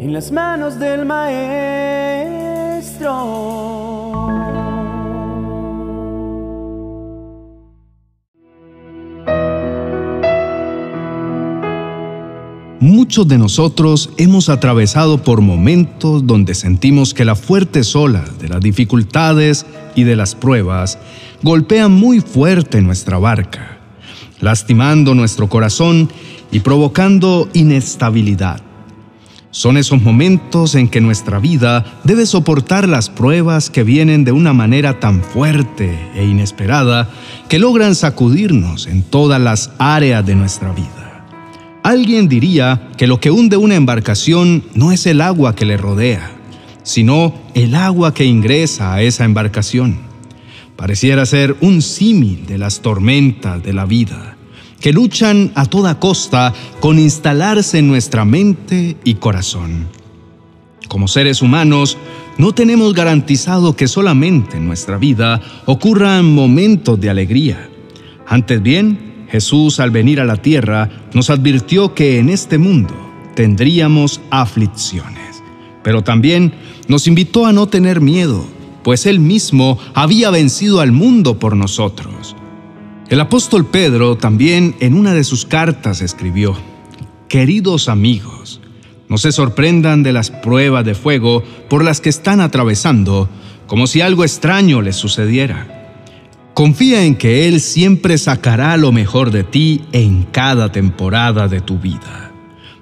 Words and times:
en 0.00 0.14
las 0.14 0.32
manos 0.32 0.78
del 0.78 1.04
Maestro. 1.04 1.50
Muchos 12.80 13.28
de 13.28 13.36
nosotros 13.36 14.08
hemos 14.16 14.48
atravesado 14.48 15.22
por 15.22 15.42
momentos 15.42 16.26
donde 16.26 16.54
sentimos 16.54 17.12
que 17.12 17.26
la 17.26 17.34
fuerte 17.34 17.82
ola 17.94 18.24
de 18.40 18.48
las 18.48 18.62
dificultades 18.62 19.66
y 19.94 20.04
de 20.04 20.16
las 20.16 20.34
pruebas 20.34 20.98
golpean 21.42 21.92
muy 21.92 22.20
fuerte 22.20 22.80
nuestra 22.80 23.18
barca, 23.18 23.76
lastimando 24.40 25.14
nuestro 25.14 25.50
corazón 25.50 26.08
y 26.50 26.60
provocando 26.60 27.50
inestabilidad. 27.52 28.69
Son 29.52 29.76
esos 29.76 30.00
momentos 30.00 30.76
en 30.76 30.88
que 30.88 31.00
nuestra 31.00 31.40
vida 31.40 31.84
debe 32.04 32.24
soportar 32.24 32.88
las 32.88 33.10
pruebas 33.10 33.68
que 33.68 33.82
vienen 33.82 34.22
de 34.22 34.30
una 34.30 34.52
manera 34.52 35.00
tan 35.00 35.22
fuerte 35.22 35.98
e 36.14 36.24
inesperada 36.24 37.10
que 37.48 37.58
logran 37.58 37.96
sacudirnos 37.96 38.86
en 38.86 39.02
todas 39.02 39.40
las 39.40 39.72
áreas 39.78 40.24
de 40.24 40.36
nuestra 40.36 40.72
vida. 40.72 41.26
Alguien 41.82 42.28
diría 42.28 42.90
que 42.96 43.08
lo 43.08 43.18
que 43.18 43.32
hunde 43.32 43.56
una 43.56 43.74
embarcación 43.74 44.62
no 44.74 44.92
es 44.92 45.06
el 45.06 45.20
agua 45.20 45.56
que 45.56 45.64
le 45.64 45.76
rodea, 45.76 46.30
sino 46.84 47.34
el 47.54 47.74
agua 47.74 48.14
que 48.14 48.26
ingresa 48.26 48.94
a 48.94 49.02
esa 49.02 49.24
embarcación. 49.24 49.98
Pareciera 50.76 51.26
ser 51.26 51.56
un 51.60 51.82
símil 51.82 52.46
de 52.46 52.58
las 52.58 52.82
tormentas 52.82 53.62
de 53.64 53.72
la 53.72 53.84
vida, 53.84 54.36
que 54.80 54.92
luchan 54.92 55.52
a 55.54 55.66
toda 55.66 56.00
costa 56.00 56.52
con 56.80 56.98
instalarse 56.98 57.78
en 57.78 57.88
nuestra 57.88 58.24
mente 58.24 58.96
y 59.04 59.14
corazón. 59.14 59.88
Como 60.88 61.06
seres 61.06 61.42
humanos, 61.42 61.98
no 62.38 62.52
tenemos 62.52 62.94
garantizado 62.94 63.76
que 63.76 63.86
solamente 63.86 64.56
en 64.56 64.66
nuestra 64.66 64.96
vida 64.96 65.40
ocurran 65.66 66.34
momentos 66.34 66.98
de 67.00 67.10
alegría. 67.10 67.68
Antes 68.26 68.62
bien, 68.62 69.26
Jesús 69.30 69.78
al 69.78 69.90
venir 69.90 70.20
a 70.20 70.24
la 70.24 70.36
tierra 70.36 70.90
nos 71.14 71.30
advirtió 71.30 71.94
que 71.94 72.18
en 72.18 72.28
este 72.28 72.58
mundo 72.58 72.94
tendríamos 73.36 74.20
aflicciones, 74.30 75.42
pero 75.84 76.02
también 76.02 76.52
nos 76.88 77.06
invitó 77.06 77.46
a 77.46 77.52
no 77.52 77.68
tener 77.68 78.00
miedo, 78.00 78.44
pues 78.82 79.06
Él 79.06 79.20
mismo 79.20 79.78
había 79.94 80.30
vencido 80.30 80.80
al 80.80 80.90
mundo 80.90 81.38
por 81.38 81.56
nosotros. 81.56 82.34
El 83.10 83.20
apóstol 83.20 83.66
Pedro 83.66 84.16
también 84.16 84.76
en 84.80 84.94
una 84.94 85.12
de 85.12 85.24
sus 85.24 85.44
cartas 85.44 86.00
escribió, 86.00 86.56
Queridos 87.28 87.88
amigos, 87.88 88.60
no 89.08 89.18
se 89.18 89.32
sorprendan 89.32 90.02
de 90.02 90.12
las 90.12 90.30
pruebas 90.30 90.84
de 90.84 90.94
fuego 90.94 91.42
por 91.68 91.84
las 91.84 92.00
que 92.00 92.08
están 92.08 92.40
atravesando, 92.40 93.28
como 93.66 93.86
si 93.86 94.00
algo 94.00 94.24
extraño 94.24 94.80
les 94.80 94.96
sucediera 94.96 95.80
Confía 96.54 97.04
en 97.04 97.14
que 97.14 97.48
Él 97.48 97.60
siempre 97.60 98.18
sacará 98.18 98.76
lo 98.76 98.92
mejor 98.92 99.30
de 99.30 99.44
ti 99.44 99.80
en 99.92 100.24
cada 100.24 100.72
temporada 100.72 101.48
de 101.48 101.60
tu 101.60 101.78
vida. 101.78 102.32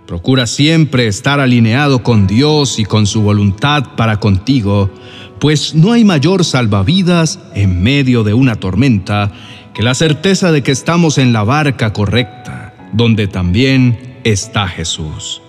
Procura 0.06 0.47
siempre 0.47 1.06
estar 1.06 1.39
alineado 1.39 2.03
con 2.03 2.27
Dios 2.27 2.79
y 2.79 2.84
con 2.84 3.06
su 3.06 3.23
voluntad 3.23 3.95
para 3.95 4.19
contigo, 4.19 4.91
pues 5.39 5.75
no 5.75 5.93
hay 5.93 6.05
mayor 6.05 6.45
salvavidas 6.45 7.39
en 7.55 7.83
medio 7.83 8.25
de 8.25 8.34
una 8.34 8.56
tormenta 8.56 9.31
que 9.79 9.84
la 9.84 9.95
certeza 9.95 10.51
de 10.51 10.65
que 10.65 10.73
estamos 10.73 11.19
en 11.19 11.33
la 11.33 11.45
barca 11.45 11.93
correcta, 11.93 12.75
donde 12.93 13.29
también 13.29 14.19
está 14.25 14.67
Jesús. 14.67 15.41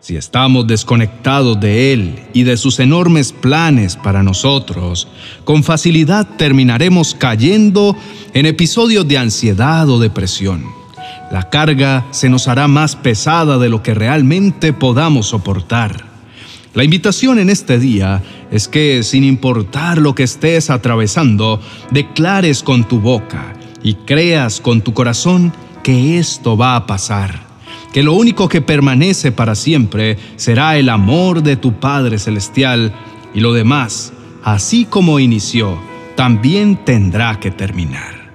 Si 0.00 0.16
estamos 0.16 0.66
desconectados 0.66 1.60
de 1.60 1.92
Él 1.92 2.18
y 2.32 2.42
de 2.42 2.56
sus 2.56 2.80
enormes 2.80 3.32
planes 3.32 3.94
para 3.94 4.24
nosotros, 4.24 5.06
con 5.44 5.62
facilidad 5.62 6.26
terminaremos 6.36 7.14
cayendo 7.14 7.96
en 8.32 8.46
episodios 8.46 9.06
de 9.06 9.18
ansiedad 9.18 9.88
o 9.88 10.00
depresión. 10.00 10.64
La 11.30 11.48
carga 11.48 12.08
se 12.10 12.28
nos 12.28 12.48
hará 12.48 12.66
más 12.66 12.96
pesada 12.96 13.58
de 13.58 13.68
lo 13.68 13.84
que 13.84 13.94
realmente 13.94 14.72
podamos 14.72 15.26
soportar. 15.26 16.13
La 16.74 16.84
invitación 16.84 17.38
en 17.38 17.50
este 17.50 17.78
día 17.78 18.22
es 18.50 18.68
que, 18.68 19.02
sin 19.02 19.24
importar 19.24 19.98
lo 19.98 20.14
que 20.14 20.24
estés 20.24 20.70
atravesando, 20.70 21.60
declares 21.90 22.62
con 22.62 22.84
tu 22.84 23.00
boca 23.00 23.54
y 23.82 23.94
creas 23.94 24.60
con 24.60 24.82
tu 24.82 24.92
corazón 24.92 25.52
que 25.82 26.18
esto 26.18 26.56
va 26.56 26.76
a 26.76 26.86
pasar 26.86 27.54
que 27.94 28.02
lo 28.02 28.14
único 28.14 28.48
que 28.48 28.60
permanece 28.60 29.30
para 29.30 29.54
siempre 29.54 30.18
será 30.34 30.76
el 30.76 30.88
amor 30.88 31.44
de 31.44 31.54
tu 31.54 31.74
Padre 31.74 32.18
Celestial 32.18 32.92
y 33.32 33.38
lo 33.38 33.52
demás, 33.52 34.12
así 34.42 34.84
como 34.84 35.20
inició, 35.20 35.78
también 36.16 36.84
tendrá 36.84 37.38
que 37.38 37.52
terminar. 37.52 38.32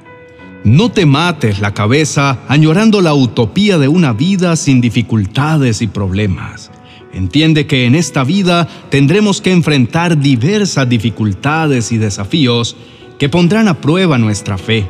No 0.63 0.91
te 0.91 1.05
mates 1.05 1.59
la 1.59 1.73
cabeza 1.73 2.39
añorando 2.47 3.01
la 3.01 3.13
utopía 3.13 3.77
de 3.77 3.89
una 3.89 4.13
vida 4.13 4.55
sin 4.55 4.79
dificultades 4.79 5.81
y 5.81 5.87
problemas. 5.87 6.71
Entiende 7.13 7.65
que 7.65 7.85
en 7.85 7.95
esta 7.95 8.23
vida 8.23 8.67
tendremos 8.89 9.41
que 9.41 9.51
enfrentar 9.51 10.19
diversas 10.19 10.87
dificultades 10.87 11.91
y 11.91 11.97
desafíos 11.97 12.75
que 13.17 13.29
pondrán 13.29 13.67
a 13.67 13.81
prueba 13.81 14.17
nuestra 14.17 14.57
fe. 14.57 14.87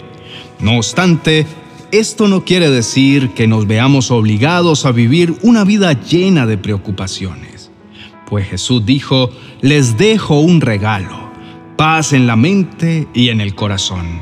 No 0.60 0.78
obstante, 0.78 1.46
esto 1.92 2.28
no 2.28 2.46
quiere 2.46 2.70
decir 2.70 3.30
que 3.30 3.48
nos 3.48 3.66
veamos 3.66 4.12
obligados 4.12 4.86
a 4.86 4.92
vivir 4.92 5.34
una 5.42 5.64
vida 5.64 5.94
llena 5.94 6.46
de 6.46 6.58
preocupaciones, 6.58 7.72
pues 8.28 8.48
Jesús 8.48 8.86
dijo, 8.86 9.32
les 9.62 9.98
dejo 9.98 10.40
un 10.40 10.62
regalo, 10.62 11.32
paz 11.78 12.14
en 12.14 12.28
la 12.28 12.36
mente 12.36 13.08
y 13.14 13.30
en 13.30 13.42
el 13.42 13.56
corazón. 13.56 14.22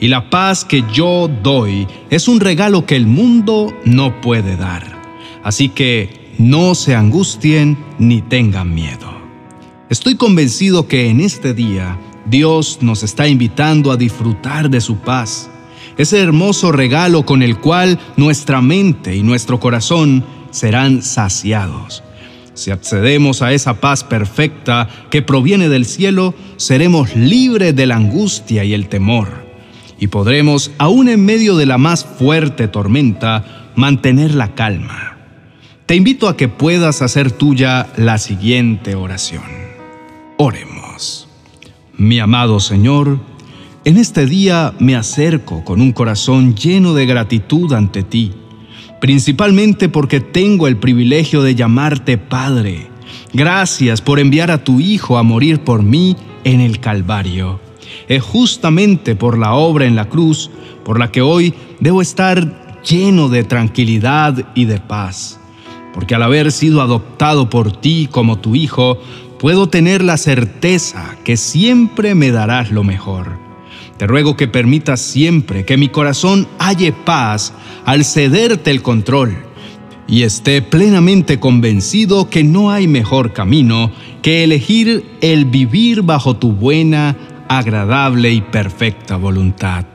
Y 0.00 0.08
la 0.08 0.28
paz 0.28 0.64
que 0.64 0.82
yo 0.92 1.30
doy 1.42 1.86
es 2.10 2.26
un 2.26 2.40
regalo 2.40 2.84
que 2.84 2.96
el 2.96 3.06
mundo 3.06 3.72
no 3.84 4.20
puede 4.20 4.56
dar. 4.56 5.00
Así 5.44 5.68
que 5.68 6.23
no 6.38 6.74
se 6.74 6.94
angustien 6.94 7.76
ni 7.98 8.22
tengan 8.22 8.74
miedo. 8.74 9.12
Estoy 9.90 10.16
convencido 10.16 10.88
que 10.88 11.08
en 11.08 11.20
este 11.20 11.54
día 11.54 11.98
Dios 12.26 12.78
nos 12.80 13.02
está 13.02 13.28
invitando 13.28 13.92
a 13.92 13.96
disfrutar 13.96 14.70
de 14.70 14.80
su 14.80 14.96
paz 14.96 15.50
ese 15.96 16.20
hermoso 16.20 16.72
regalo 16.72 17.24
con 17.24 17.42
el 17.42 17.58
cual 17.58 17.98
nuestra 18.16 18.60
mente 18.60 19.14
y 19.14 19.22
nuestro 19.22 19.60
corazón 19.60 20.24
serán 20.50 21.02
saciados. 21.02 22.02
Si 22.54 22.70
accedemos 22.70 23.42
a 23.42 23.52
esa 23.52 23.80
paz 23.80 24.04
perfecta 24.04 24.88
que 25.10 25.22
proviene 25.22 25.68
del 25.68 25.86
cielo, 25.86 26.34
seremos 26.56 27.14
libres 27.16 27.74
de 27.74 27.86
la 27.86 27.96
angustia 27.96 28.64
y 28.64 28.74
el 28.74 28.88
temor, 28.88 29.28
y 29.98 30.08
podremos, 30.08 30.70
aún 30.78 31.08
en 31.08 31.24
medio 31.24 31.56
de 31.56 31.66
la 31.66 31.78
más 31.78 32.04
fuerte 32.04 32.68
tormenta, 32.68 33.70
mantener 33.74 34.34
la 34.34 34.54
calma. 34.54 35.13
Te 35.86 35.94
invito 35.94 36.28
a 36.28 36.36
que 36.38 36.48
puedas 36.48 37.02
hacer 37.02 37.30
tuya 37.30 37.92
la 37.98 38.16
siguiente 38.16 38.94
oración. 38.94 39.44
Oremos. 40.38 41.28
Mi 41.98 42.18
amado 42.20 42.58
Señor, 42.58 43.18
en 43.84 43.98
este 43.98 44.24
día 44.24 44.72
me 44.78 44.96
acerco 44.96 45.62
con 45.62 45.82
un 45.82 45.92
corazón 45.92 46.54
lleno 46.54 46.94
de 46.94 47.04
gratitud 47.04 47.70
ante 47.74 48.02
ti, 48.02 48.32
principalmente 48.98 49.90
porque 49.90 50.20
tengo 50.20 50.68
el 50.68 50.78
privilegio 50.78 51.42
de 51.42 51.54
llamarte 51.54 52.16
Padre. 52.16 52.88
Gracias 53.34 54.00
por 54.00 54.18
enviar 54.18 54.50
a 54.50 54.64
tu 54.64 54.80
Hijo 54.80 55.18
a 55.18 55.22
morir 55.22 55.60
por 55.60 55.82
mí 55.82 56.16
en 56.44 56.62
el 56.62 56.80
Calvario. 56.80 57.60
Es 58.08 58.22
justamente 58.22 59.16
por 59.16 59.36
la 59.36 59.52
obra 59.52 59.84
en 59.84 59.96
la 59.96 60.08
cruz 60.08 60.50
por 60.82 60.98
la 60.98 61.12
que 61.12 61.20
hoy 61.20 61.52
debo 61.78 62.00
estar 62.00 62.80
lleno 62.82 63.28
de 63.28 63.44
tranquilidad 63.44 64.46
y 64.54 64.64
de 64.64 64.80
paz, 64.80 65.40
porque 65.94 66.16
al 66.16 66.24
haber 66.24 66.50
sido 66.52 66.82
adoptado 66.82 67.48
por 67.48 67.72
ti 67.72 68.08
como 68.10 68.38
tu 68.38 68.56
Hijo, 68.56 68.98
puedo 69.38 69.68
tener 69.68 70.02
la 70.02 70.16
certeza 70.16 71.16
que 71.24 71.36
siempre 71.36 72.14
me 72.14 72.32
darás 72.32 72.70
lo 72.72 72.82
mejor. 72.82 73.38
Te 73.96 74.06
ruego 74.08 74.36
que 74.36 74.48
permitas 74.48 75.00
siempre 75.00 75.64
que 75.64 75.76
mi 75.76 75.88
corazón 75.88 76.48
halle 76.58 76.92
paz 76.92 77.54
al 77.84 78.04
cederte 78.04 78.72
el 78.72 78.82
control 78.82 79.36
y 80.08 80.22
esté 80.22 80.62
plenamente 80.62 81.38
convencido 81.38 82.28
que 82.28 82.42
no 82.42 82.70
hay 82.70 82.88
mejor 82.88 83.32
camino 83.32 83.92
que 84.20 84.42
elegir 84.42 85.04
el 85.20 85.44
vivir 85.44 86.02
bajo 86.02 86.36
tu 86.36 86.52
buena, 86.52 87.16
agradable 87.48 88.32
y 88.32 88.40
perfecta 88.40 89.16
voluntad. 89.16 89.93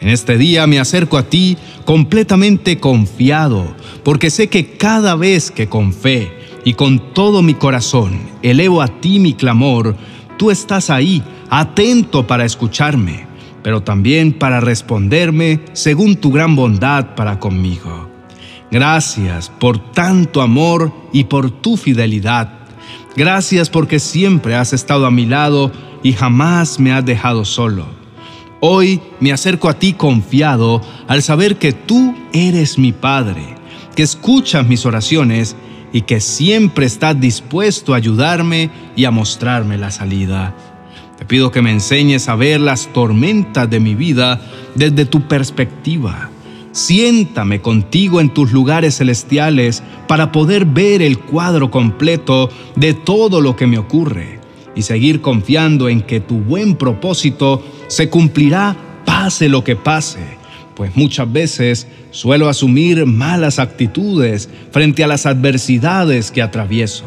En 0.00 0.08
este 0.08 0.36
día 0.36 0.66
me 0.66 0.78
acerco 0.78 1.16
a 1.16 1.24
ti 1.24 1.56
completamente 1.84 2.78
confiado, 2.78 3.74
porque 4.02 4.30
sé 4.30 4.48
que 4.48 4.76
cada 4.76 5.14
vez 5.14 5.50
que 5.50 5.68
con 5.68 5.92
fe 5.92 6.32
y 6.64 6.74
con 6.74 7.14
todo 7.14 7.42
mi 7.42 7.54
corazón 7.54 8.18
elevo 8.42 8.82
a 8.82 8.88
ti 8.88 9.18
mi 9.18 9.34
clamor, 9.34 9.96
tú 10.36 10.50
estás 10.50 10.90
ahí 10.90 11.22
atento 11.48 12.26
para 12.26 12.44
escucharme, 12.44 13.26
pero 13.62 13.82
también 13.82 14.32
para 14.32 14.60
responderme 14.60 15.60
según 15.72 16.16
tu 16.16 16.32
gran 16.32 16.56
bondad 16.56 17.14
para 17.14 17.38
conmigo. 17.38 18.10
Gracias 18.70 19.50
por 19.50 19.92
tanto 19.92 20.42
amor 20.42 20.92
y 21.12 21.24
por 21.24 21.50
tu 21.50 21.76
fidelidad. 21.76 22.50
Gracias 23.16 23.70
porque 23.70 24.00
siempre 24.00 24.56
has 24.56 24.72
estado 24.72 25.06
a 25.06 25.10
mi 25.10 25.26
lado 25.26 25.70
y 26.02 26.12
jamás 26.12 26.80
me 26.80 26.92
has 26.92 27.04
dejado 27.04 27.44
solo. 27.44 28.03
Hoy 28.66 29.02
me 29.20 29.30
acerco 29.30 29.68
a 29.68 29.78
ti 29.78 29.92
confiado 29.92 30.80
al 31.06 31.22
saber 31.22 31.56
que 31.56 31.72
tú 31.72 32.14
eres 32.32 32.78
mi 32.78 32.92
Padre, 32.92 33.56
que 33.94 34.02
escuchas 34.02 34.66
mis 34.66 34.86
oraciones 34.86 35.54
y 35.92 36.00
que 36.00 36.18
siempre 36.18 36.86
estás 36.86 37.20
dispuesto 37.20 37.92
a 37.92 37.98
ayudarme 37.98 38.70
y 38.96 39.04
a 39.04 39.10
mostrarme 39.10 39.76
la 39.76 39.90
salida. 39.90 40.56
Te 41.18 41.26
pido 41.26 41.50
que 41.50 41.60
me 41.60 41.72
enseñes 41.72 42.26
a 42.30 42.36
ver 42.36 42.58
las 42.58 42.90
tormentas 42.90 43.68
de 43.68 43.80
mi 43.80 43.94
vida 43.94 44.40
desde 44.74 45.04
tu 45.04 45.28
perspectiva. 45.28 46.30
Siéntame 46.72 47.60
contigo 47.60 48.18
en 48.18 48.32
tus 48.32 48.50
lugares 48.50 48.96
celestiales 48.96 49.82
para 50.08 50.32
poder 50.32 50.64
ver 50.64 51.02
el 51.02 51.18
cuadro 51.18 51.70
completo 51.70 52.48
de 52.76 52.94
todo 52.94 53.42
lo 53.42 53.56
que 53.56 53.66
me 53.66 53.76
ocurre 53.76 54.43
y 54.74 54.82
seguir 54.82 55.20
confiando 55.20 55.88
en 55.88 56.02
que 56.02 56.20
tu 56.20 56.38
buen 56.38 56.76
propósito 56.76 57.64
se 57.88 58.08
cumplirá 58.08 58.76
pase 59.04 59.48
lo 59.48 59.64
que 59.64 59.76
pase, 59.76 60.20
pues 60.74 60.96
muchas 60.96 61.32
veces 61.32 61.86
suelo 62.10 62.48
asumir 62.48 63.06
malas 63.06 63.58
actitudes 63.58 64.48
frente 64.70 65.04
a 65.04 65.06
las 65.06 65.26
adversidades 65.26 66.30
que 66.30 66.42
atravieso. 66.42 67.04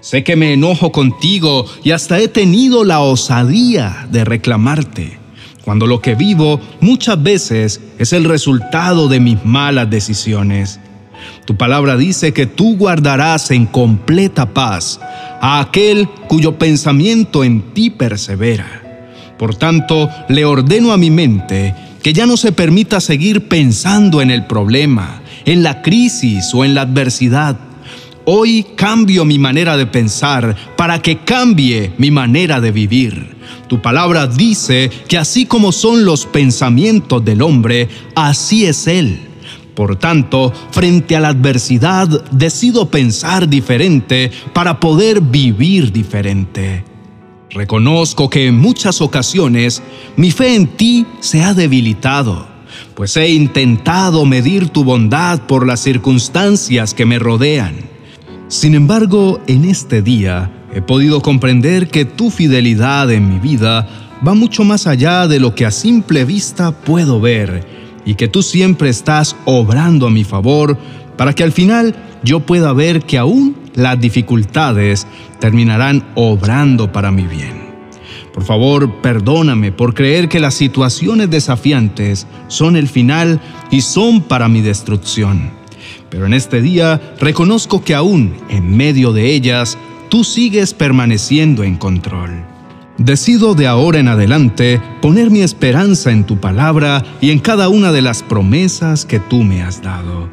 Sé 0.00 0.22
que 0.22 0.36
me 0.36 0.52
enojo 0.52 0.92
contigo 0.92 1.66
y 1.82 1.90
hasta 1.90 2.18
he 2.18 2.28
tenido 2.28 2.84
la 2.84 3.00
osadía 3.00 4.06
de 4.10 4.24
reclamarte, 4.24 5.18
cuando 5.64 5.86
lo 5.86 6.00
que 6.00 6.14
vivo 6.14 6.60
muchas 6.80 7.22
veces 7.22 7.80
es 7.98 8.12
el 8.12 8.24
resultado 8.24 9.08
de 9.08 9.20
mis 9.20 9.44
malas 9.44 9.90
decisiones. 9.90 10.80
Tu 11.44 11.56
palabra 11.56 11.96
dice 11.96 12.32
que 12.32 12.46
tú 12.46 12.76
guardarás 12.76 13.50
en 13.50 13.66
completa 13.66 14.52
paz 14.52 15.00
a 15.40 15.60
aquel 15.60 16.08
cuyo 16.28 16.58
pensamiento 16.58 17.44
en 17.44 17.72
ti 17.74 17.90
persevera. 17.90 18.82
Por 19.38 19.54
tanto, 19.54 20.10
le 20.28 20.44
ordeno 20.44 20.92
a 20.92 20.96
mi 20.96 21.10
mente 21.10 21.74
que 22.02 22.12
ya 22.12 22.26
no 22.26 22.36
se 22.36 22.52
permita 22.52 23.00
seguir 23.00 23.48
pensando 23.48 24.20
en 24.20 24.30
el 24.30 24.46
problema, 24.46 25.22
en 25.44 25.62
la 25.62 25.82
crisis 25.82 26.52
o 26.54 26.64
en 26.64 26.74
la 26.74 26.82
adversidad. 26.82 27.56
Hoy 28.24 28.66
cambio 28.76 29.24
mi 29.24 29.38
manera 29.38 29.76
de 29.76 29.86
pensar 29.86 30.54
para 30.76 31.00
que 31.00 31.18
cambie 31.18 31.92
mi 31.98 32.10
manera 32.10 32.60
de 32.60 32.72
vivir. 32.72 33.36
Tu 33.68 33.80
palabra 33.80 34.26
dice 34.26 34.90
que 35.08 35.16
así 35.16 35.46
como 35.46 35.72
son 35.72 36.04
los 36.04 36.26
pensamientos 36.26 37.24
del 37.24 37.42
hombre, 37.42 37.88
así 38.14 38.66
es 38.66 38.86
Él. 38.86 39.27
Por 39.78 39.94
tanto, 39.94 40.52
frente 40.72 41.14
a 41.14 41.20
la 41.20 41.28
adversidad, 41.28 42.08
decido 42.32 42.90
pensar 42.90 43.48
diferente 43.48 44.32
para 44.52 44.80
poder 44.80 45.20
vivir 45.20 45.92
diferente. 45.92 46.82
Reconozco 47.50 48.28
que 48.28 48.48
en 48.48 48.58
muchas 48.58 49.00
ocasiones 49.00 49.80
mi 50.16 50.32
fe 50.32 50.56
en 50.56 50.66
ti 50.66 51.06
se 51.20 51.44
ha 51.44 51.54
debilitado, 51.54 52.48
pues 52.96 53.16
he 53.16 53.30
intentado 53.30 54.24
medir 54.24 54.70
tu 54.70 54.82
bondad 54.82 55.42
por 55.42 55.64
las 55.64 55.78
circunstancias 55.78 56.92
que 56.92 57.06
me 57.06 57.20
rodean. 57.20 57.76
Sin 58.48 58.74
embargo, 58.74 59.38
en 59.46 59.64
este 59.64 60.02
día 60.02 60.50
he 60.74 60.82
podido 60.82 61.22
comprender 61.22 61.86
que 61.86 62.04
tu 62.04 62.32
fidelidad 62.32 63.12
en 63.12 63.28
mi 63.32 63.38
vida 63.38 63.86
va 64.26 64.34
mucho 64.34 64.64
más 64.64 64.88
allá 64.88 65.28
de 65.28 65.38
lo 65.38 65.54
que 65.54 65.66
a 65.66 65.70
simple 65.70 66.24
vista 66.24 66.72
puedo 66.72 67.20
ver 67.20 67.77
y 68.08 68.14
que 68.14 68.26
tú 68.26 68.42
siempre 68.42 68.88
estás 68.88 69.36
obrando 69.44 70.06
a 70.06 70.10
mi 70.10 70.24
favor 70.24 70.78
para 71.18 71.34
que 71.34 71.42
al 71.42 71.52
final 71.52 71.94
yo 72.24 72.40
pueda 72.40 72.72
ver 72.72 73.02
que 73.02 73.18
aún 73.18 73.54
las 73.74 74.00
dificultades 74.00 75.06
terminarán 75.40 76.08
obrando 76.14 76.90
para 76.90 77.10
mi 77.10 77.24
bien. 77.24 77.68
Por 78.32 78.44
favor, 78.44 79.02
perdóname 79.02 79.72
por 79.72 79.92
creer 79.92 80.30
que 80.30 80.40
las 80.40 80.54
situaciones 80.54 81.28
desafiantes 81.28 82.26
son 82.46 82.76
el 82.76 82.88
final 82.88 83.42
y 83.70 83.82
son 83.82 84.22
para 84.22 84.48
mi 84.48 84.62
destrucción. 84.62 85.50
Pero 86.08 86.24
en 86.24 86.32
este 86.32 86.62
día 86.62 87.14
reconozco 87.20 87.84
que 87.84 87.94
aún 87.94 88.32
en 88.48 88.74
medio 88.74 89.12
de 89.12 89.34
ellas, 89.34 89.76
tú 90.08 90.24
sigues 90.24 90.72
permaneciendo 90.72 91.62
en 91.62 91.76
control. 91.76 92.57
Decido 92.98 93.54
de 93.54 93.68
ahora 93.68 94.00
en 94.00 94.08
adelante 94.08 94.82
poner 95.00 95.30
mi 95.30 95.40
esperanza 95.40 96.10
en 96.10 96.24
tu 96.24 96.38
palabra 96.38 97.04
y 97.20 97.30
en 97.30 97.38
cada 97.38 97.68
una 97.68 97.92
de 97.92 98.02
las 98.02 98.24
promesas 98.24 99.06
que 99.06 99.20
tú 99.20 99.44
me 99.44 99.62
has 99.62 99.80
dado, 99.80 100.28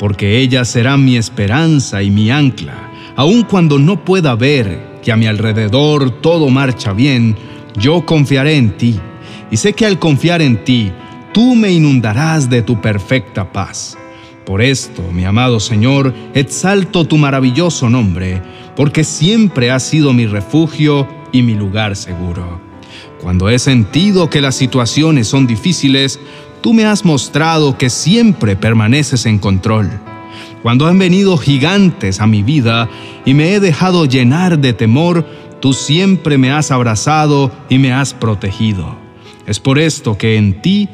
porque 0.00 0.38
ellas 0.38 0.66
serán 0.66 1.04
mi 1.04 1.16
esperanza 1.16 2.02
y 2.02 2.10
mi 2.10 2.32
ancla, 2.32 2.90
aun 3.14 3.44
cuando 3.44 3.78
no 3.78 4.04
pueda 4.04 4.34
ver 4.34 4.98
que 5.00 5.12
a 5.12 5.16
mi 5.16 5.28
alrededor 5.28 6.10
todo 6.10 6.50
marcha 6.50 6.92
bien, 6.92 7.36
yo 7.78 8.04
confiaré 8.04 8.56
en 8.56 8.76
ti, 8.76 8.98
y 9.52 9.56
sé 9.56 9.74
que 9.74 9.86
al 9.86 10.00
confiar 10.00 10.42
en 10.42 10.64
ti, 10.64 10.90
tú 11.32 11.54
me 11.54 11.70
inundarás 11.70 12.50
de 12.50 12.62
tu 12.62 12.80
perfecta 12.80 13.52
paz. 13.52 13.96
Por 14.44 14.60
esto, 14.60 15.02
mi 15.12 15.24
amado 15.24 15.60
Señor, 15.60 16.12
exalto 16.34 17.04
tu 17.04 17.16
maravilloso 17.16 17.88
nombre, 17.88 18.42
porque 18.74 19.04
siempre 19.04 19.70
has 19.70 19.84
sido 19.84 20.12
mi 20.12 20.26
refugio 20.26 21.06
y 21.32 21.42
mi 21.42 21.54
lugar 21.54 21.96
seguro. 21.96 22.60
Cuando 23.20 23.48
he 23.48 23.58
sentido 23.58 24.30
que 24.30 24.40
las 24.40 24.54
situaciones 24.54 25.28
son 25.28 25.46
difíciles, 25.46 26.20
tú 26.60 26.72
me 26.72 26.84
has 26.84 27.04
mostrado 27.04 27.76
que 27.76 27.90
siempre 27.90 28.56
permaneces 28.56 29.26
en 29.26 29.38
control. 29.38 29.90
Cuando 30.62 30.86
han 30.86 30.98
venido 30.98 31.36
gigantes 31.36 32.20
a 32.20 32.26
mi 32.26 32.42
vida 32.42 32.88
y 33.24 33.34
me 33.34 33.54
he 33.54 33.60
dejado 33.60 34.06
llenar 34.06 34.58
de 34.58 34.72
temor, 34.72 35.26
tú 35.60 35.72
siempre 35.72 36.38
me 36.38 36.50
has 36.50 36.70
abrazado 36.70 37.52
y 37.68 37.78
me 37.78 37.92
has 37.92 38.14
protegido. 38.14 38.96
Es 39.46 39.60
por 39.60 39.78
esto 39.78 40.18
que 40.18 40.36
en 40.36 40.60
ti 40.60 40.88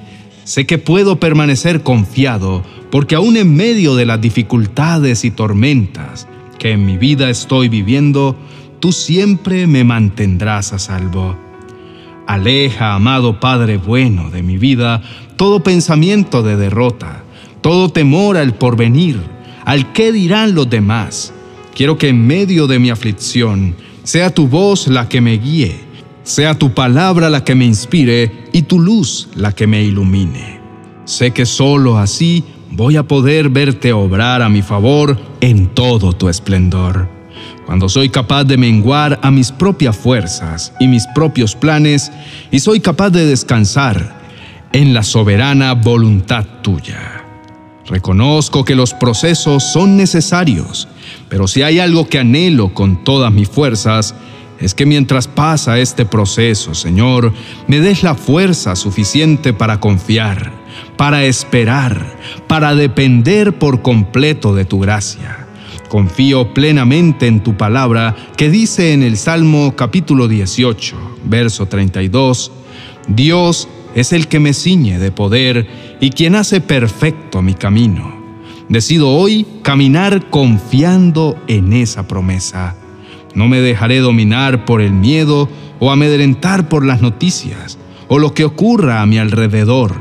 sé 0.44 0.66
que 0.66 0.78
puedo 0.78 1.19
permanecer 1.19 1.82
confiado, 1.82 2.62
porque 2.90 3.14
aún 3.14 3.37
en 3.37 3.54
medio 3.54 3.96
de 3.96 4.06
las 4.06 4.20
dificultades 4.20 5.25
y 5.25 5.30
tormentas 5.30 6.28
que 6.58 6.72
en 6.72 6.87
mi 6.87 6.96
vida 6.96 7.30
estoy 7.30 7.69
viviendo, 7.69 8.37
tú 8.84 8.92
siempre 8.92 9.66
me 9.66 9.82
mantendrás 9.82 10.75
a 10.75 10.78
salvo. 10.78 11.34
Aleja, 12.26 12.94
amado 12.94 13.40
Padre 13.40 13.78
bueno 13.78 14.28
de 14.28 14.42
mi 14.42 14.58
vida, 14.58 15.00
todo 15.36 15.62
pensamiento 15.62 16.42
de 16.42 16.58
derrota, 16.58 17.25
todo 17.62 17.88
temor 17.88 18.36
al 18.36 18.52
porvenir, 18.56 19.19
al 19.64 19.90
qué 19.94 20.12
dirán 20.12 20.54
los 20.54 20.69
demás. 20.69 21.32
Quiero 21.75 21.96
que 21.96 22.08
en 22.08 22.26
medio 22.26 22.66
de 22.66 22.78
mi 22.78 22.90
aflicción 22.90 23.75
sea 24.02 24.35
tu 24.35 24.49
voz 24.49 24.87
la 24.87 25.09
que 25.09 25.23
me 25.23 25.38
guíe, 25.38 25.80
sea 26.23 26.59
tu 26.59 26.75
palabra 26.75 27.30
la 27.30 27.42
que 27.42 27.54
me 27.54 27.64
inspire 27.64 28.50
y 28.52 28.61
tu 28.64 28.80
luz 28.80 29.30
la 29.35 29.52
que 29.52 29.66
me 29.66 29.82
ilumine. 29.82 30.61
Sé 31.06 31.30
que 31.30 31.47
solo 31.47 31.97
así 31.97 32.44
voy 32.70 32.97
a 32.99 33.09
poder 33.09 33.49
verte 33.49 33.94
obrar 33.94 34.42
a 34.42 34.50
mi 34.50 34.61
favor 34.61 35.18
en 35.40 35.68
todo 35.68 36.12
tu 36.12 36.28
esplendor 36.28 37.24
cuando 37.66 37.88
soy 37.88 38.09
capaz 38.09 38.44
de 38.44 38.56
menguar 38.56 39.18
a 39.23 39.30
mis 39.30 39.52
propias 39.52 39.97
fuerzas 39.97 40.73
y 40.80 40.88
mis 40.88 41.06
propios 41.14 41.54
planes 41.54 42.12
y 42.50 42.61
soy 42.61 42.80
capaz 42.80 43.11
de 43.11 43.26
descansar 43.26 44.21
en 44.73 44.92
la 44.92 45.02
soberana 45.02 45.73
voluntad 45.75 46.44
tuya. 46.62 47.25
Reconozco 47.87 48.64
que 48.64 48.75
los 48.75 48.94
procesos 48.94 49.62
son 49.62 49.97
necesarios, 49.97 50.88
pero 51.28 51.47
si 51.47 51.62
hay 51.62 51.78
algo 51.78 52.09
que 52.09 52.18
anhelo 52.18 52.73
con 52.73 53.04
todas 53.04 53.33
mis 53.33 53.49
fuerzas, 53.49 54.14
es 54.59 54.75
que 54.75 54.87
mientras 54.87 55.28
pasa 55.28 55.78
este 55.78 56.06
proceso, 56.06 56.75
Señor, 56.75 57.33
me 57.66 57.80
des 57.80 58.02
la 58.02 58.14
fuerza 58.14 58.76
suficiente 58.76 59.52
para 59.52 59.80
confiar, 59.80 60.52
para 60.97 61.25
esperar, 61.25 62.16
para 62.47 62.75
depender 62.75 63.59
por 63.59 63.83
completo 63.83 64.54
de 64.54 64.64
tu 64.64 64.80
gracia. 64.80 65.43
Confío 65.94 66.52
plenamente 66.52 67.28
en 67.28 67.40
tu 67.40 67.56
palabra 67.56 68.16
que 68.36 68.50
dice 68.50 68.94
en 68.94 69.04
el 69.04 69.16
Salmo 69.16 69.76
capítulo 69.76 70.26
18, 70.26 70.96
verso 71.22 71.66
32, 71.66 72.50
Dios 73.06 73.68
es 73.94 74.12
el 74.12 74.26
que 74.26 74.40
me 74.40 74.54
ciñe 74.54 74.98
de 74.98 75.12
poder 75.12 75.68
y 76.00 76.10
quien 76.10 76.34
hace 76.34 76.60
perfecto 76.60 77.42
mi 77.42 77.54
camino. 77.54 78.12
Decido 78.68 79.10
hoy 79.10 79.46
caminar 79.62 80.30
confiando 80.30 81.40
en 81.46 81.72
esa 81.72 82.08
promesa. 82.08 82.74
No 83.36 83.46
me 83.46 83.60
dejaré 83.60 84.00
dominar 84.00 84.64
por 84.64 84.80
el 84.80 84.90
miedo 84.90 85.48
o 85.78 85.92
amedrentar 85.92 86.68
por 86.68 86.84
las 86.84 87.02
noticias 87.02 87.78
o 88.08 88.18
lo 88.18 88.34
que 88.34 88.44
ocurra 88.44 89.00
a 89.00 89.06
mi 89.06 89.18
alrededor. 89.18 89.94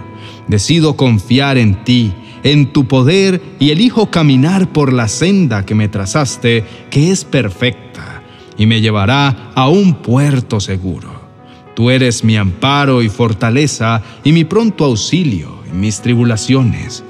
Decido 0.47 0.95
confiar 0.97 1.59
en 1.59 1.83
ti 1.83 2.13
en 2.43 2.73
tu 2.73 2.87
poder 2.87 3.41
y 3.59 3.71
elijo 3.71 4.11
caminar 4.11 4.69
por 4.69 4.93
la 4.93 5.07
senda 5.07 5.65
que 5.65 5.75
me 5.75 5.87
trazaste, 5.87 6.63
que 6.89 7.11
es 7.11 7.25
perfecta, 7.25 8.21
y 8.57 8.65
me 8.65 8.81
llevará 8.81 9.51
a 9.55 9.69
un 9.69 9.95
puerto 9.95 10.59
seguro. 10.59 11.23
Tú 11.75 11.89
eres 11.89 12.23
mi 12.23 12.37
amparo 12.37 13.01
y 13.01 13.09
fortaleza 13.09 14.01
y 14.23 14.31
mi 14.31 14.43
pronto 14.43 14.85
auxilio 14.85 15.59
en 15.71 15.79
mis 15.79 16.01
tribulaciones. 16.01 17.03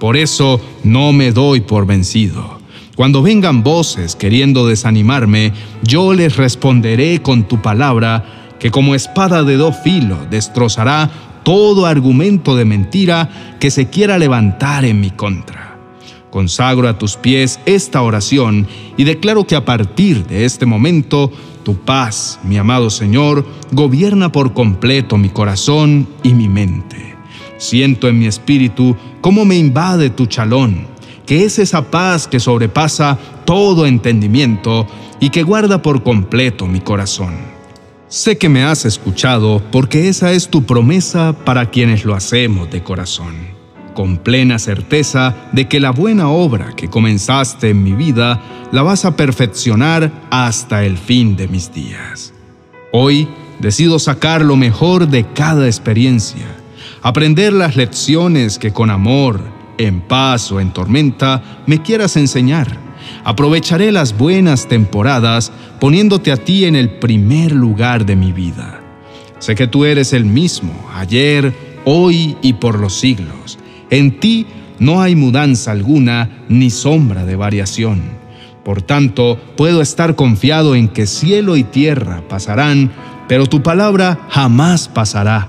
Por 0.00 0.16
eso 0.16 0.60
no 0.84 1.12
me 1.12 1.32
doy 1.32 1.60
por 1.60 1.86
vencido. 1.86 2.58
Cuando 2.96 3.20
vengan 3.20 3.62
voces 3.62 4.16
queriendo 4.16 4.66
desanimarme, 4.66 5.52
yo 5.82 6.14
les 6.14 6.36
responderé 6.36 7.20
con 7.20 7.46
tu 7.46 7.60
palabra, 7.60 8.54
que 8.58 8.70
como 8.70 8.94
espada 8.94 9.42
de 9.42 9.58
dos 9.58 9.76
filos 9.84 10.30
destrozará 10.30 11.10
todo 11.46 11.86
argumento 11.86 12.56
de 12.56 12.64
mentira 12.64 13.56
que 13.60 13.70
se 13.70 13.88
quiera 13.88 14.18
levantar 14.18 14.84
en 14.84 15.00
mi 15.00 15.10
contra. 15.10 15.78
Consagro 16.28 16.88
a 16.88 16.98
tus 16.98 17.16
pies 17.16 17.60
esta 17.66 18.02
oración 18.02 18.66
y 18.96 19.04
declaro 19.04 19.46
que 19.46 19.54
a 19.54 19.64
partir 19.64 20.26
de 20.26 20.44
este 20.44 20.66
momento 20.66 21.30
tu 21.62 21.76
paz, 21.76 22.40
mi 22.42 22.58
amado 22.58 22.90
Señor, 22.90 23.46
gobierna 23.70 24.32
por 24.32 24.54
completo 24.54 25.18
mi 25.18 25.28
corazón 25.28 26.08
y 26.24 26.34
mi 26.34 26.48
mente. 26.48 27.14
Siento 27.58 28.08
en 28.08 28.18
mi 28.18 28.26
espíritu 28.26 28.96
cómo 29.20 29.44
me 29.44 29.56
invade 29.56 30.10
tu 30.10 30.26
chalón, 30.26 30.88
que 31.26 31.44
es 31.44 31.60
esa 31.60 31.92
paz 31.92 32.26
que 32.26 32.40
sobrepasa 32.40 33.20
todo 33.44 33.86
entendimiento 33.86 34.88
y 35.20 35.30
que 35.30 35.44
guarda 35.44 35.80
por 35.80 36.02
completo 36.02 36.66
mi 36.66 36.80
corazón. 36.80 37.55
Sé 38.08 38.38
que 38.38 38.48
me 38.48 38.62
has 38.62 38.84
escuchado 38.84 39.60
porque 39.72 40.08
esa 40.08 40.30
es 40.30 40.48
tu 40.48 40.64
promesa 40.64 41.34
para 41.44 41.70
quienes 41.70 42.04
lo 42.04 42.14
hacemos 42.14 42.70
de 42.70 42.84
corazón, 42.84 43.34
con 43.94 44.18
plena 44.18 44.60
certeza 44.60 45.34
de 45.50 45.66
que 45.66 45.80
la 45.80 45.90
buena 45.90 46.28
obra 46.28 46.76
que 46.76 46.88
comenzaste 46.88 47.70
en 47.70 47.82
mi 47.82 47.94
vida 47.94 48.40
la 48.70 48.82
vas 48.82 49.04
a 49.04 49.16
perfeccionar 49.16 50.12
hasta 50.30 50.84
el 50.84 50.98
fin 50.98 51.36
de 51.36 51.48
mis 51.48 51.74
días. 51.74 52.32
Hoy 52.92 53.26
decido 53.58 53.98
sacar 53.98 54.42
lo 54.42 54.54
mejor 54.54 55.08
de 55.08 55.26
cada 55.32 55.66
experiencia, 55.66 56.46
aprender 57.02 57.52
las 57.52 57.74
lecciones 57.74 58.60
que 58.60 58.72
con 58.72 58.90
amor, 58.90 59.40
en 59.78 60.00
paz 60.00 60.52
o 60.52 60.60
en 60.60 60.72
tormenta 60.72 61.42
me 61.66 61.82
quieras 61.82 62.16
enseñar 62.16 62.85
Aprovecharé 63.26 63.90
las 63.90 64.16
buenas 64.16 64.68
temporadas 64.68 65.50
poniéndote 65.80 66.30
a 66.30 66.36
ti 66.36 66.64
en 66.64 66.76
el 66.76 66.88
primer 67.00 67.50
lugar 67.50 68.06
de 68.06 68.14
mi 68.14 68.30
vida. 68.30 68.80
Sé 69.40 69.56
que 69.56 69.66
tú 69.66 69.84
eres 69.84 70.12
el 70.12 70.24
mismo, 70.24 70.72
ayer, 70.94 71.52
hoy 71.84 72.36
y 72.40 72.52
por 72.52 72.78
los 72.78 72.94
siglos. 72.94 73.58
En 73.90 74.20
ti 74.20 74.46
no 74.78 75.02
hay 75.02 75.16
mudanza 75.16 75.72
alguna 75.72 76.44
ni 76.48 76.70
sombra 76.70 77.24
de 77.24 77.34
variación. 77.34 78.00
Por 78.64 78.80
tanto, 78.80 79.40
puedo 79.56 79.82
estar 79.82 80.14
confiado 80.14 80.76
en 80.76 80.86
que 80.86 81.08
cielo 81.08 81.56
y 81.56 81.64
tierra 81.64 82.22
pasarán, 82.28 82.92
pero 83.26 83.46
tu 83.46 83.60
palabra 83.60 84.20
jamás 84.30 84.86
pasará. 84.86 85.48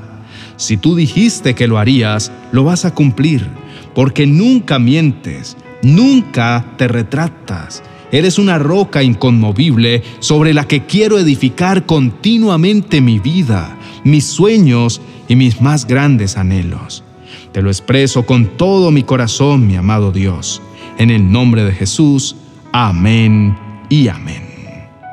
Si 0.56 0.78
tú 0.78 0.96
dijiste 0.96 1.54
que 1.54 1.68
lo 1.68 1.78
harías, 1.78 2.32
lo 2.52 2.64
vas 2.64 2.86
a 2.86 2.96
cumplir, 2.96 3.48
porque 3.94 4.26
nunca 4.26 4.80
mientes 4.80 5.58
Nunca 5.88 6.74
te 6.77 6.89
retratas. 6.89 7.82
Eres 8.12 8.39
una 8.39 8.60
roca 8.60 9.03
inconmovible 9.03 10.03
sobre 10.20 10.53
la 10.53 10.65
que 10.65 10.86
quiero 10.86 11.17
edificar 11.17 11.86
continuamente 11.86 13.00
mi 13.00 13.20
vida, 13.20 13.77
mis 14.03 14.25
sueños 14.25 15.00
y 15.29 15.38
mis 15.38 15.62
más 15.62 15.88
grandes 15.88 16.36
anhelos. 16.36 17.06
Te 17.53 17.62
lo 17.62 17.70
expreso 17.70 18.25
con 18.25 18.58
todo 18.58 18.91
mi 18.91 19.03
corazón, 19.03 19.65
mi 19.65 19.77
amado 19.77 20.12
Dios. 20.12 20.62
En 20.98 21.10
el 21.10 21.32
nombre 21.32 21.63
de 21.63 21.72
Jesús, 21.72 22.36
amén 22.74 23.58
y 23.88 24.10
amén. 24.10 24.44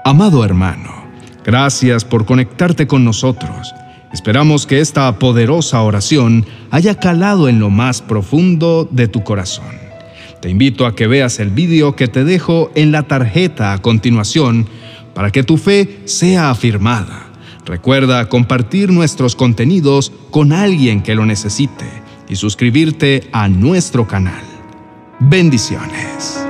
Amado 0.05 0.45
hermano, 0.45 0.91
gracias 1.45 2.05
por 2.05 2.27
conectarte 2.27 2.89
con 2.89 3.05
nosotros. 3.05 3.73
Esperamos 4.13 4.67
que 4.67 4.81
esta 4.81 5.21
poderosa 5.21 5.81
oración 5.83 6.45
haya 6.73 6.97
calado 6.97 7.49
en 7.49 7.61
lo 7.61 7.71
más 7.71 8.03
profundo 8.03 8.89
de 8.91 9.07
tu 9.07 9.23
corazón. 9.23 9.84
Te 10.45 10.51
invito 10.51 10.85
a 10.85 10.95
que 10.95 11.07
veas 11.07 11.41
el 11.41 11.49
vídeo 11.49 11.97
que 11.97 12.07
te 12.07 12.23
dejo 12.23 12.71
en 12.75 12.93
la 12.93 13.05
tarjeta 13.05 13.73
a 13.73 13.81
continuación 13.81 14.67
para 15.15 15.31
que 15.31 15.43
tu 15.43 15.57
fe 15.57 16.01
sea 16.05 16.51
afirmada. 16.51 17.33
Recuerda 17.65 18.29
compartir 18.29 18.93
nuestros 18.93 19.37
contenidos 19.37 20.13
con 20.31 20.53
alguien 20.53 21.03
que 21.03 21.15
lo 21.15 21.25
necesite 21.25 21.87
y 22.29 22.37
suscribirte 22.37 23.27
a 23.33 23.49
nuestro 23.49 24.07
canal. 24.07 24.45
Bendiciones. 25.19 26.44